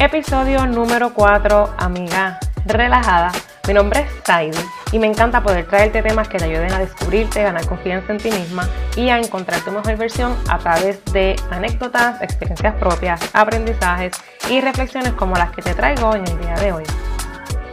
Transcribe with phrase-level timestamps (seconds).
[0.00, 3.32] Episodio número 4, amiga relajada.
[3.68, 4.56] Mi nombre es Saidi
[4.92, 8.30] y me encanta poder traerte temas que te ayuden a descubrirte, ganar confianza en ti
[8.30, 8.66] misma
[8.96, 14.12] y a encontrar tu mejor versión a través de anécdotas, experiencias propias, aprendizajes
[14.48, 16.84] y reflexiones como las que te traigo en el día de hoy.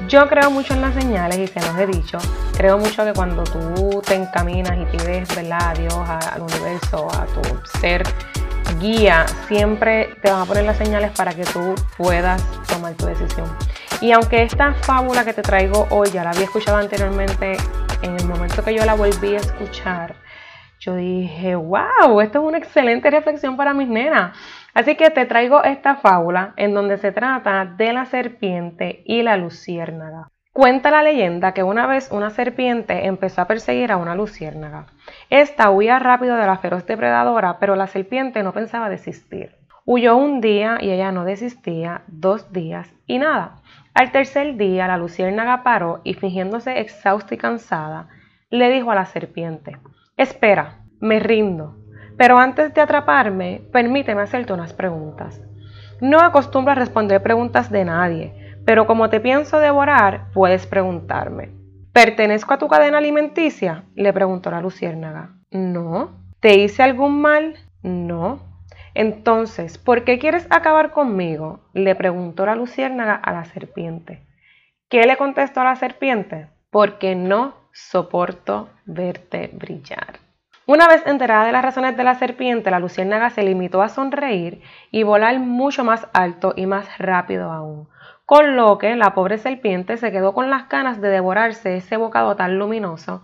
[0.09, 2.17] Yo creo mucho en las señales y se los he dicho.
[2.57, 5.69] Creo mucho que cuando tú te encaminas y pides ¿verdad?
[5.69, 8.03] a Dios, al universo, a tu ser
[8.79, 13.47] guía, siempre te van a poner las señales para que tú puedas tomar tu decisión.
[14.01, 17.57] Y aunque esta fábula que te traigo hoy ya la había escuchado anteriormente,
[18.01, 20.15] en el momento que yo la volví a escuchar,
[20.79, 24.37] yo dije, wow, esto es una excelente reflexión para mis nenas.
[24.73, 29.35] Así que te traigo esta fábula en donde se trata de la serpiente y la
[29.37, 30.29] luciérnaga.
[30.57, 34.87] Cuenta la leyenda que una vez una serpiente empezó a perseguir a una luciérnaga.
[35.29, 39.51] Esta huía rápido de la feroz depredadora, pero la serpiente no pensaba desistir.
[39.85, 43.57] Huyó un día y ella no desistía, dos días y nada.
[43.93, 48.07] Al tercer día la luciérnaga paró y fingiéndose exhausta y cansada,
[48.49, 49.77] le dijo a la serpiente,
[50.17, 51.77] Espera, me rindo,
[52.17, 55.39] pero antes de atraparme, permíteme hacerte unas preguntas.
[56.01, 61.51] No acostumbro a responder preguntas de nadie, pero como te pienso devorar, puedes preguntarme.
[61.93, 63.85] ¿Pertenezco a tu cadena alimenticia?
[63.95, 65.37] le preguntó la luciérnaga.
[65.51, 66.19] No.
[66.41, 67.55] ¿Te hice algún mal?
[67.81, 68.41] No.
[68.93, 71.61] Entonces, ¿por qué quieres acabar conmigo?
[71.73, 74.27] le preguntó la luciérnaga a la serpiente.
[74.89, 76.49] ¿Qué le contestó a la serpiente?
[76.69, 80.19] Porque no soporto verte brillar.
[80.65, 84.61] Una vez enterada de las razones de la serpiente, la luciérnaga se limitó a sonreír
[84.91, 87.87] y volar mucho más alto y más rápido aún,
[88.27, 92.35] con lo que la pobre serpiente se quedó con las ganas de devorarse ese bocado
[92.35, 93.23] tan luminoso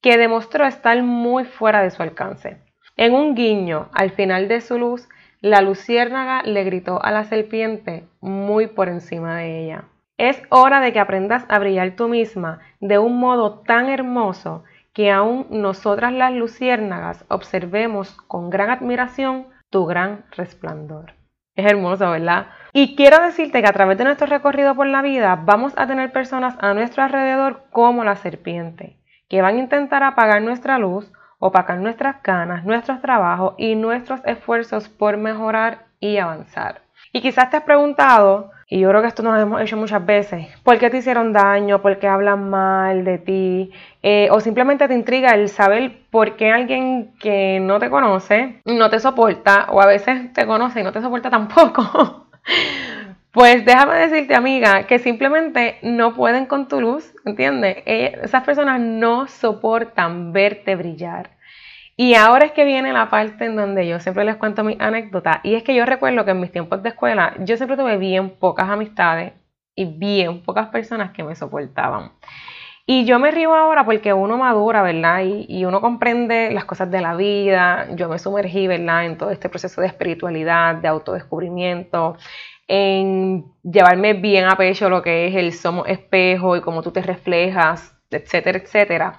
[0.00, 2.62] que demostró estar muy fuera de su alcance.
[2.96, 5.08] En un guiño al final de su luz,
[5.40, 9.84] la luciérnaga le gritó a la serpiente muy por encima de ella.
[10.18, 15.10] Es hora de que aprendas a brillar tú misma de un modo tan hermoso que
[15.10, 21.14] aún nosotras las luciérnagas observemos con gran admiración tu gran resplandor.
[21.56, 22.46] Es hermoso, ¿verdad?
[22.72, 26.12] Y quiero decirte que a través de nuestro recorrido por la vida vamos a tener
[26.12, 28.96] personas a nuestro alrededor como la serpiente,
[29.28, 31.12] que van a intentar apagar nuestra luz
[31.46, 36.80] opacar nuestras ganas, nuestros trabajos y nuestros esfuerzos por mejorar y avanzar.
[37.12, 40.48] Y quizás te has preguntado, y yo creo que esto nos hemos hecho muchas veces,
[40.62, 41.82] ¿por qué te hicieron daño?
[41.82, 43.72] ¿Por qué hablan mal de ti?
[44.02, 48.90] Eh, o simplemente te intriga el saber por qué alguien que no te conoce no
[48.90, 52.26] te soporta, o a veces te conoce y no te soporta tampoco.
[53.34, 57.78] Pues déjame decirte, amiga, que simplemente no pueden con tu luz, ¿entiendes?
[57.84, 61.30] Eh, esas personas no soportan verte brillar.
[61.96, 65.40] Y ahora es que viene la parte en donde yo siempre les cuento mi anécdota.
[65.44, 68.30] Y es que yo recuerdo que en mis tiempos de escuela yo siempre tuve bien
[68.30, 69.32] pocas amistades
[69.76, 72.12] y bien pocas personas que me soportaban.
[72.86, 75.22] Y yo me río ahora porque uno madura, ¿verdad?
[75.24, 77.88] Y, y, uno comprende las cosas de la vida.
[77.96, 79.06] Yo me sumergí, ¿verdad?
[79.06, 82.18] En todo este proceso de espiritualidad, de autodescubrimiento,
[82.68, 87.02] en llevarme bien a pecho lo que es el somos espejo y cómo tú te
[87.02, 89.18] reflejas, etcétera, etcétera,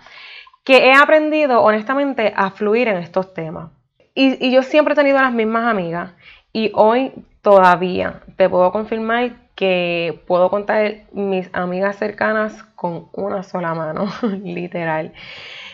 [0.65, 3.71] que he aprendido honestamente a fluir en estos temas.
[4.13, 6.11] Y, yo siempre he tenido las mismas amigas
[6.51, 13.75] y hoy todavía te puedo confirmar que puedo contar mis amigas cercanas con una sola
[13.75, 14.07] mano,
[14.43, 15.13] literal.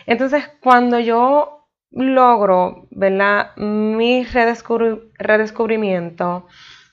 [0.06, 3.56] Entonces, cuando yo logro, ¿verdad?
[3.56, 6.46] Mi redescubrimiento,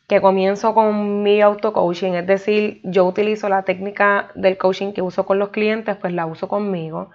[0.07, 5.25] que comienzo con mi auto-coaching, es decir, yo utilizo la técnica del coaching que uso
[5.25, 7.11] con los clientes, pues la uso conmigo.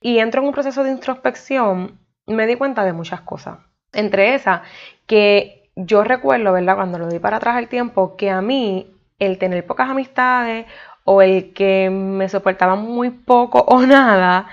[0.00, 3.58] Y entro en un proceso de introspección, me di cuenta de muchas cosas.
[3.92, 4.62] Entre esas,
[5.06, 6.76] que yo recuerdo, ¿verdad?
[6.76, 10.66] Cuando lo di para atrás el tiempo, que a mí el tener pocas amistades
[11.04, 14.46] o el que me soportaba muy poco o nada,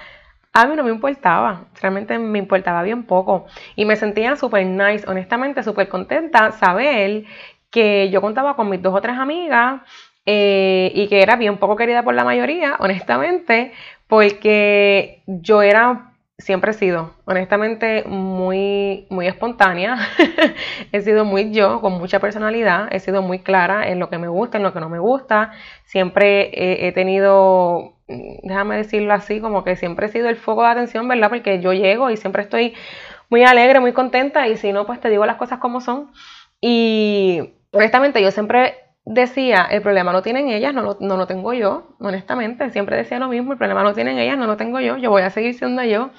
[0.54, 5.08] a mí no me importaba, realmente me importaba bien poco y me sentía súper nice,
[5.08, 7.26] honestamente súper contenta saber
[7.70, 9.82] que yo contaba con mis dos o tres amigas
[10.28, 13.72] eh, y que era bien poco querida por la mayoría, honestamente,
[14.08, 19.98] porque yo era, siempre he sido, honestamente, muy, muy espontánea,
[20.92, 24.28] he sido muy yo, con mucha personalidad, he sido muy clara en lo que me
[24.28, 25.52] gusta, en lo que no me gusta,
[25.86, 31.08] siempre he tenido déjame decirlo así, como que siempre he sido el foco de atención,
[31.08, 31.30] ¿verdad?
[31.30, 32.74] Porque yo llego y siempre estoy
[33.30, 36.12] muy alegre, muy contenta y si no, pues te digo las cosas como son.
[36.62, 38.76] Y honestamente yo siempre
[39.08, 43.20] decía, el problema lo tienen ellas, no lo, no lo tengo yo, honestamente, siempre decía
[43.20, 45.54] lo mismo, el problema lo tienen ellas, no lo tengo yo, yo voy a seguir
[45.56, 46.12] siendo yo.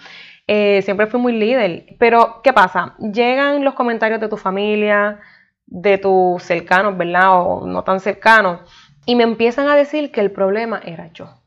[0.50, 1.84] Eh, siempre fui muy líder.
[1.98, 2.96] Pero, ¿qué pasa?
[2.98, 5.20] Llegan los comentarios de tu familia,
[5.66, 7.42] de tus cercanos, ¿verdad?
[7.42, 8.60] O no tan cercanos.
[9.04, 11.42] Y me empiezan a decir que el problema era yo.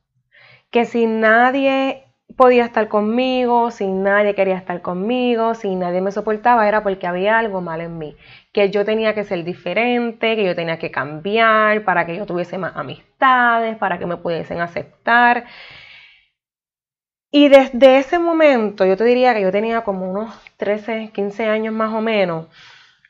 [0.70, 6.68] Que si nadie podía estar conmigo, si nadie quería estar conmigo, si nadie me soportaba,
[6.68, 8.16] era porque había algo mal en mí,
[8.54, 12.58] que yo tenía que ser diferente, que yo tenía que cambiar para que yo tuviese
[12.58, 15.46] más amistades, para que me pudiesen aceptar.
[17.32, 21.74] Y desde ese momento, yo te diría que yo tenía como unos 13, 15 años
[21.74, 22.48] más o menos,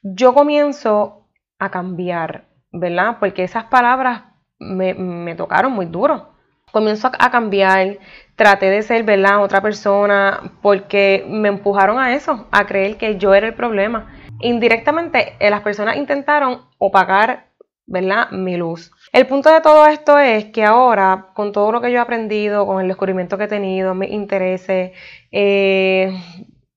[0.03, 1.27] yo comienzo
[1.59, 3.17] a cambiar, ¿verdad?
[3.19, 4.23] Porque esas palabras
[4.59, 6.31] me, me tocaron muy duro
[6.71, 7.97] comienzo a, cambiar,
[8.35, 13.33] traté de ser, ¿verdad?, otra persona, porque me empujaron a eso, a creer que yo
[13.33, 14.13] era el problema.
[14.39, 17.47] Indirectamente, eh, las personas intentaron opacar,
[17.85, 18.91] ¿verdad?, mi luz.
[19.13, 22.65] El punto de todo esto es que ahora, con todo lo que yo he aprendido,
[22.65, 24.91] con el descubrimiento que he tenido, mis intereses,
[25.31, 26.13] eh,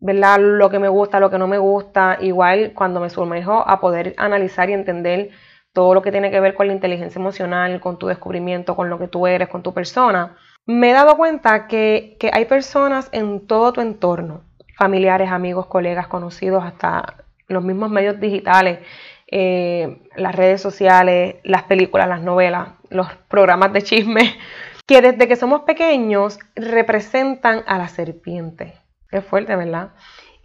[0.01, 0.39] ¿verdad?
[0.39, 4.15] Lo que me gusta, lo que no me gusta, igual cuando me sumerjo a poder
[4.19, 5.31] analizar y entender
[5.75, 8.99] todo lo que tiene que ver con la inteligencia emocional, con tu descubrimiento, con lo
[8.99, 10.37] que tú eres, con tu persona,
[10.67, 14.45] me he dado cuenta que, hay personas en todo tu entorno,
[14.79, 18.79] familiares, amigos, colegas, conocidos, hasta los mismos medios digitales,
[19.27, 24.37] eh, las redes sociales, las películas, las novelas, los programas de chisme,
[24.87, 28.75] que desde que somos pequeños representan a la serpiente.
[29.11, 29.91] Es fuerte, ¿verdad?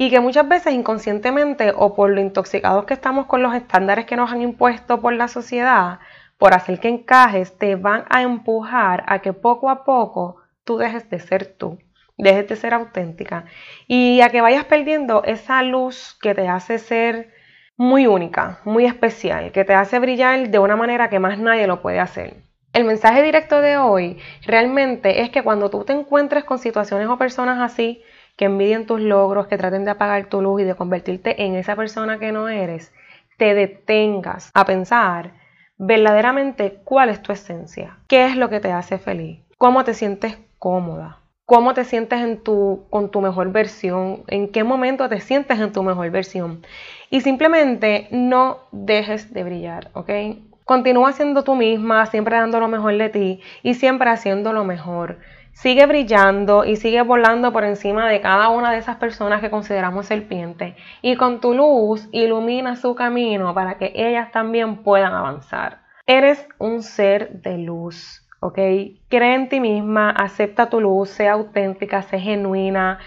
[0.02, 4.16] Y que muchas veces inconscientemente o por lo intoxicados que estamos con los estándares que
[4.16, 6.00] nos han impuesto por la sociedad,
[6.38, 11.10] por hacer que encajes, te van a empujar a que poco a poco tú dejes
[11.10, 11.78] de ser tú,
[12.18, 13.44] dejes de ser auténtica
[13.88, 17.34] y a que vayas perdiendo esa luz que te hace ser
[17.76, 21.82] muy única, muy especial, que te hace brillar de una manera que más nadie lo
[21.82, 22.38] puede hacer.
[22.72, 27.18] El mensaje directo de hoy realmente es que cuando tú te encuentres con situaciones o
[27.18, 28.02] personas así,
[28.40, 31.76] que envidien tus logros, que traten de apagar tu luz y de convertirte en esa
[31.76, 32.94] persona que no eres,
[33.38, 35.34] te detengas a pensar
[35.78, 40.38] verdaderamente cuál es tu esencia, qué es lo que te hace feliz, cómo te sientes
[40.58, 45.60] cómoda, cómo te sientes en tu, con tu mejor versión, en qué momento te sientes
[45.60, 46.66] en tu mejor versión.
[47.10, 50.12] Y simplemente no dejes de brillar, ¿ok?
[50.64, 55.18] Continúa siendo tú misma, siempre dando lo mejor de ti y siempre haciendo lo mejor.
[55.62, 60.06] Sigue brillando y sigue volando por encima de cada una de esas personas que consideramos
[60.06, 60.74] serpientes.
[61.02, 65.82] Y con tu luz ilumina su camino para que ellas también puedan avanzar.
[66.06, 68.58] Eres un ser de luz, ¿ok?
[69.10, 73.00] Cree en ti misma, acepta tu luz, sea auténtica, sé genuina,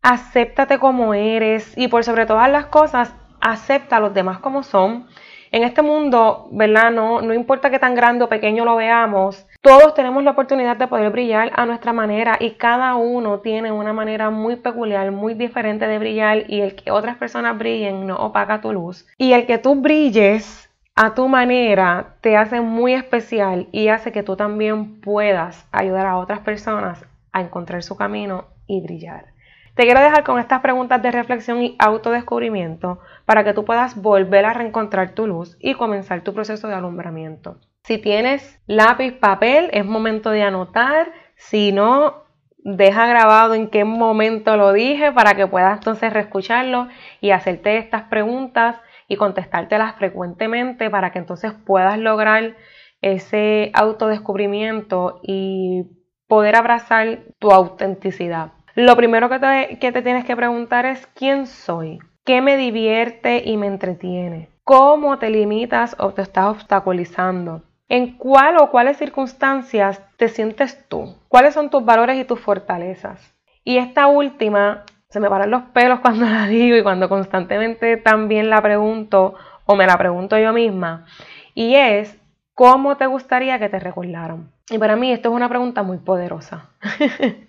[0.00, 5.08] acéptate como eres y por sobre todas las cosas, acepta a los demás como son.
[5.52, 6.90] En este mundo, ¿verdad?
[6.90, 10.86] No, no importa qué tan grande o pequeño lo veamos, todos tenemos la oportunidad de
[10.86, 15.86] poder brillar a nuestra manera y cada uno tiene una manera muy peculiar, muy diferente
[15.86, 19.06] de brillar y el que otras personas brillen no opaca tu luz.
[19.18, 24.22] Y el que tú brilles a tu manera te hace muy especial y hace que
[24.22, 29.35] tú también puedas ayudar a otras personas a encontrar su camino y brillar.
[29.76, 34.46] Te quiero dejar con estas preguntas de reflexión y autodescubrimiento para que tú puedas volver
[34.46, 37.60] a reencontrar tu luz y comenzar tu proceso de alumbramiento.
[37.82, 41.12] Si tienes lápiz, papel, es momento de anotar.
[41.34, 42.24] Si no,
[42.56, 46.88] deja grabado en qué momento lo dije para que puedas entonces reescucharlo
[47.20, 52.56] y hacerte estas preguntas y contestártelas frecuentemente para que entonces puedas lograr
[53.02, 55.84] ese autodescubrimiento y
[56.26, 58.55] poder abrazar tu autenticidad.
[58.76, 63.42] Lo primero que te, que te tienes que preguntar es quién soy, qué me divierte
[63.44, 70.02] y me entretiene, cómo te limitas o te estás obstaculizando, ¿En cuál o cuáles circunstancias
[70.16, 71.14] te sientes tú?
[71.28, 73.32] ¿Cuáles son tus valores y tus fortalezas?
[73.62, 78.50] Y esta última, se me paran los pelos cuando la digo y cuando constantemente también
[78.50, 79.34] la pregunto
[79.66, 81.06] o me la pregunto yo misma.
[81.54, 82.18] Y es,
[82.54, 84.50] ¿cómo te gustaría que te recordaran?
[84.68, 86.70] Y para mí esto es una pregunta muy poderosa.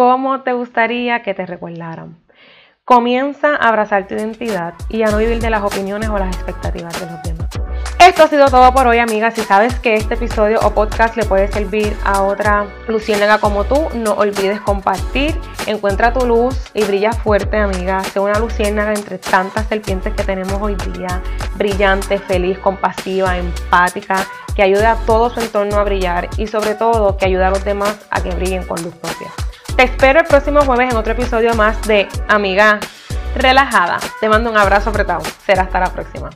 [0.00, 2.16] ¿Cómo te gustaría que te recordaran?
[2.86, 6.98] Comienza a abrazar tu identidad y a no vivir de las opiniones o las expectativas
[6.98, 7.50] de los demás.
[7.98, 9.34] Esto ha sido todo por hoy, amigas.
[9.34, 13.88] Si sabes que este episodio o podcast le puede servir a otra luciérnaga como tú,
[13.94, 15.38] no olvides compartir.
[15.66, 18.02] Encuentra tu luz y brilla fuerte, amiga.
[18.04, 21.20] Sé una luciérnaga entre tantas serpientes que tenemos hoy día.
[21.56, 24.24] Brillante, feliz, compasiva, empática,
[24.56, 27.62] que ayude a todo su entorno a brillar y sobre todo que ayude a los
[27.66, 29.30] demás a que brillen con luz propia.
[29.80, 32.78] Te espero el próximo jueves en otro episodio más de Amiga
[33.34, 33.98] Relajada.
[34.20, 35.22] Te mando un abrazo apretado.
[35.46, 36.28] Será hasta la próxima.